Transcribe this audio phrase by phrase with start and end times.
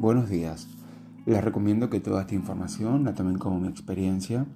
[0.00, 0.68] Buenos días.
[1.26, 4.46] Les recomiendo que toda esta información la tomen como mi experiencia.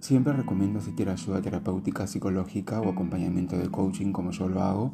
[0.00, 4.92] Siempre recomiendo asistir a ayuda terapéutica, psicológica o acompañamiento de coaching como yo lo hago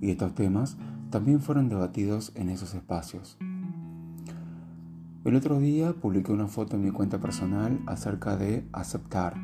[0.00, 0.76] y estos temas
[1.10, 3.36] también fueron debatidos en esos espacios.
[5.24, 9.34] El otro día publiqué una foto en mi cuenta personal acerca de aceptar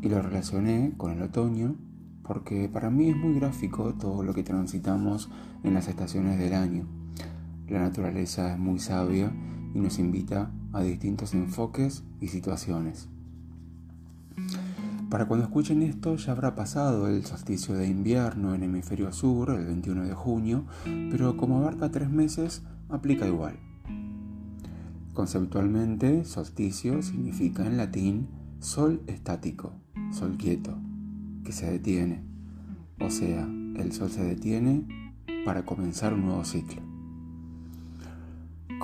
[0.00, 1.76] y lo relacioné con el otoño
[2.22, 5.28] porque para mí es muy gráfico todo lo que transitamos
[5.64, 7.05] en las estaciones del año.
[7.68, 9.32] La naturaleza es muy sabia
[9.74, 13.08] y nos invita a distintos enfoques y situaciones.
[15.10, 19.66] Para cuando escuchen esto ya habrá pasado el solsticio de invierno en hemisferio sur, el
[19.66, 20.64] 21 de junio,
[21.10, 23.58] pero como abarca tres meses, aplica igual.
[25.12, 28.28] Conceptualmente, solsticio significa en latín
[28.60, 29.72] sol estático,
[30.12, 30.76] sol quieto,
[31.44, 32.22] que se detiene.
[33.00, 34.86] O sea, el sol se detiene
[35.44, 36.95] para comenzar un nuevo ciclo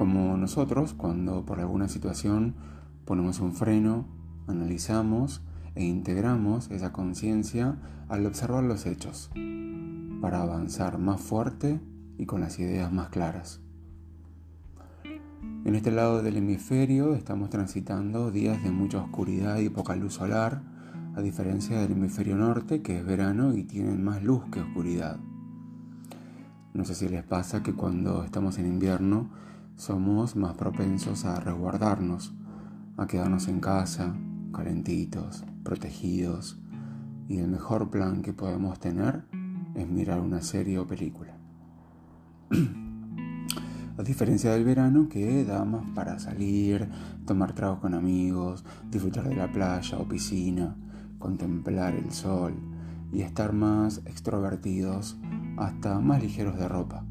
[0.03, 2.57] como nosotros cuando por alguna situación
[3.05, 4.05] ponemos un freno,
[4.49, 5.45] analizamos
[5.77, 7.77] e integramos esa conciencia
[8.09, 9.31] al observar los hechos,
[10.21, 11.81] para avanzar más fuerte
[12.19, 13.61] y con las ideas más claras.
[15.65, 20.63] En este lado del hemisferio estamos transitando días de mucha oscuridad y poca luz solar,
[21.15, 25.21] a diferencia del hemisferio norte que es verano y tienen más luz que oscuridad.
[26.75, 29.31] No sé si les pasa que cuando estamos en invierno
[29.77, 32.35] somos más propensos a resguardarnos,
[32.97, 34.15] a quedarnos en casa,
[34.53, 36.61] calentitos, protegidos,
[37.29, 39.25] y el mejor plan que podemos tener
[39.75, 41.37] es mirar una serie o película.
[43.99, 46.89] a diferencia del verano que da más para salir,
[47.27, 50.77] tomar tragos con amigos, disfrutar de la playa o piscina,
[51.19, 52.55] contemplar el sol
[53.13, 55.19] y estar más extrovertidos,
[55.57, 57.05] hasta más ligeros de ropa.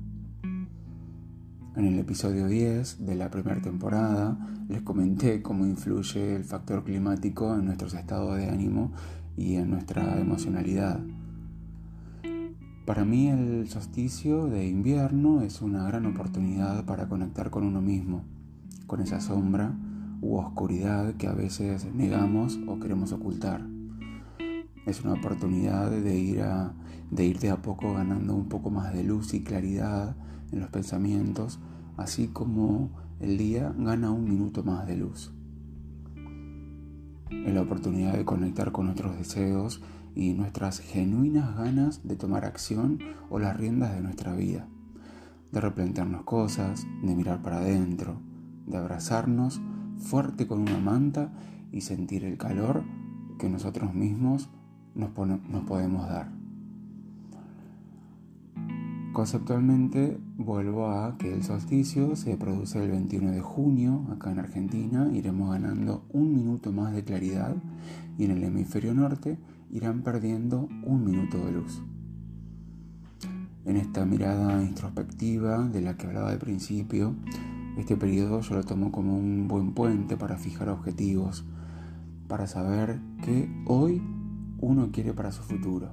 [1.73, 4.37] En el episodio 10 de la primera temporada
[4.67, 8.91] les comenté cómo influye el factor climático en nuestros estados de ánimo
[9.37, 10.99] y en nuestra emocionalidad.
[12.85, 18.25] Para mí el solsticio de invierno es una gran oportunidad para conectar con uno mismo,
[18.85, 19.73] con esa sombra
[20.19, 23.65] u oscuridad que a veces negamos o queremos ocultar.
[24.85, 26.73] Es una oportunidad de ir, a,
[27.11, 30.17] de ir de a poco ganando un poco más de luz y claridad
[30.51, 31.59] en los pensamientos,
[31.97, 32.89] así como
[33.19, 35.31] el día gana un minuto más de luz.
[37.29, 39.81] Es la oportunidad de conectar con nuestros deseos
[40.15, 44.67] y nuestras genuinas ganas de tomar acción o las riendas de nuestra vida,
[45.51, 48.19] de replantearnos cosas, de mirar para adentro,
[48.67, 49.61] de abrazarnos
[49.97, 51.31] fuerte con una manta
[51.71, 52.83] y sentir el calor
[53.39, 54.49] que nosotros mismos
[54.93, 56.40] nos, nos podemos dar.
[59.13, 65.09] Conceptualmente vuelvo a que el solsticio se produce el 21 de junio acá en Argentina,
[65.11, 67.57] iremos ganando un minuto más de claridad
[68.17, 69.37] y en el hemisferio norte
[69.69, 71.81] irán perdiendo un minuto de luz.
[73.65, 77.13] En esta mirada introspectiva de la que hablaba al principio,
[77.77, 81.43] este periodo yo lo tomo como un buen puente para fijar objetivos,
[82.29, 84.01] para saber qué hoy
[84.61, 85.89] uno quiere para su futuro,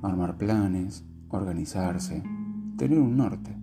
[0.00, 2.22] armar planes, organizarse,
[2.76, 3.56] tener un norte,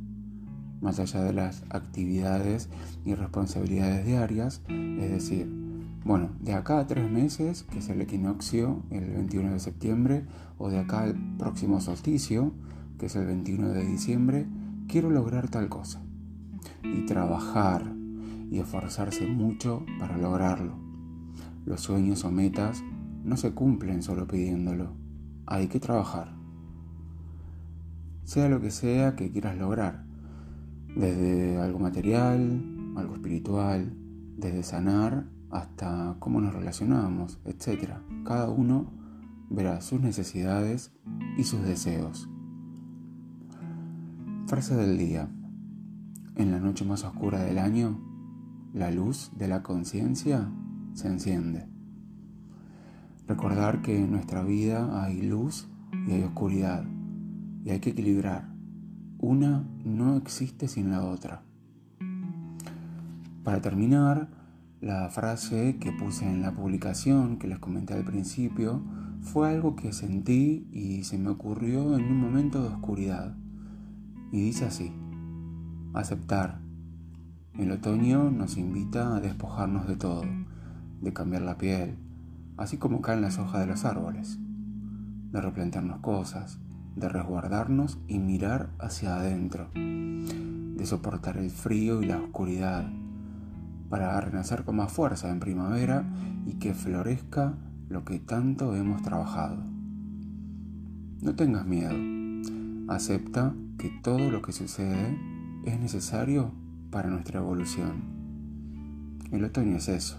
[0.81, 2.69] más allá de las actividades
[3.05, 5.47] y responsabilidades diarias, es decir,
[6.05, 10.25] bueno, de acá a tres meses, que es el equinoccio, el 21 de septiembre,
[10.57, 12.53] o de acá al próximo solsticio,
[12.97, 14.47] que es el 21 de diciembre,
[14.87, 16.01] quiero lograr tal cosa.
[16.83, 17.83] Y trabajar
[18.49, 20.75] y esforzarse mucho para lograrlo.
[21.65, 22.83] Los sueños o metas
[23.23, 24.93] no se cumplen solo pidiéndolo,
[25.45, 26.36] hay que trabajar
[28.27, 30.03] sea lo que sea que quieras lograr,
[30.93, 32.61] desde algo material,
[32.97, 33.93] algo espiritual,
[34.35, 37.93] desde sanar hasta cómo nos relacionamos, etc.
[38.25, 38.91] Cada uno
[39.49, 40.91] verá sus necesidades
[41.37, 42.29] y sus deseos.
[44.47, 45.29] Frase del día.
[46.35, 47.97] En la noche más oscura del año,
[48.73, 50.51] la luz de la conciencia
[50.91, 51.65] se enciende.
[53.25, 55.69] Recordar que en nuestra vida hay luz
[56.07, 56.83] y hay oscuridad
[57.67, 58.47] y hay que equilibrar.
[59.19, 61.41] Una no existe sin la otra.
[63.43, 64.29] Para terminar,
[64.79, 68.81] la frase que puse en la publicación que les comenté al principio
[69.19, 73.35] fue algo que sentí y se me ocurrió en un momento de oscuridad.
[74.31, 74.93] Y dice así,
[75.93, 76.61] aceptar.
[77.59, 80.23] El otoño nos invita a despojarnos de todo,
[81.01, 81.97] de cambiar la piel,
[82.55, 84.39] así como caen las hojas de los árboles,
[85.33, 86.61] de replantearnos cosas,
[86.97, 92.89] de resguardarnos y mirar hacia adentro, de soportar el frío y la oscuridad,
[93.89, 96.05] para renacer con más fuerza en primavera
[96.45, 97.53] y que florezca
[97.87, 99.57] lo que tanto hemos trabajado.
[101.21, 101.95] No tengas miedo,
[102.87, 105.17] acepta que todo lo que sucede
[105.65, 106.51] es necesario
[106.89, 108.17] para nuestra evolución.
[109.31, 110.17] El otoño es eso,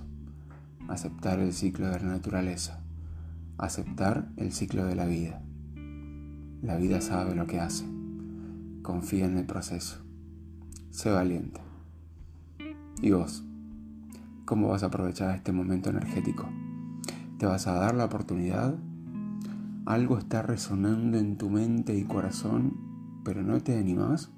[0.87, 2.81] aceptar el ciclo de la naturaleza,
[3.59, 5.43] aceptar el ciclo de la vida.
[6.61, 7.85] La vida sabe lo que hace,
[8.83, 9.99] confía en el proceso,
[10.91, 11.61] sé valiente.
[13.01, 13.45] ¿Y vos?
[14.45, 16.49] ¿Cómo vas a aprovechar este momento energético?
[17.39, 18.75] ¿Te vas a dar la oportunidad?
[19.87, 22.77] Algo está resonando en tu mente y corazón,
[23.23, 24.33] pero no te animas.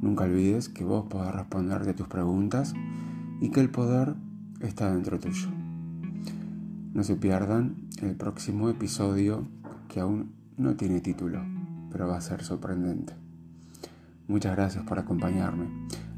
[0.00, 2.72] Nunca olvides que vos podés responderte tus preguntas
[3.42, 4.14] y que el poder
[4.60, 5.48] está dentro tuyo.
[6.94, 9.46] No se pierdan el próximo episodio
[9.88, 11.44] que aún no tiene título,
[11.90, 13.14] pero va a ser sorprendente.
[14.26, 15.68] Muchas gracias por acompañarme.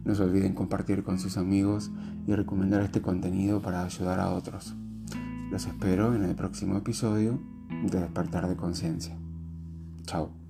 [0.05, 1.91] No se olviden compartir con sus amigos
[2.27, 4.75] y recomendar este contenido para ayudar a otros.
[5.51, 7.41] Los espero en el próximo episodio
[7.91, 9.17] de Despertar de Conciencia.
[10.05, 10.46] Chao.